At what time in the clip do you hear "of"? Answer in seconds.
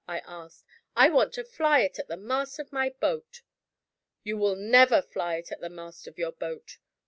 2.57-2.73, 6.07-6.17